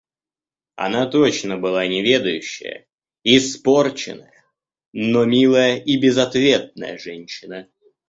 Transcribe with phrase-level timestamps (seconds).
[0.77, 2.87] Она точно была неведающая,
[3.23, 4.43] испорченная,
[4.93, 7.69] но милая и безответная женщина.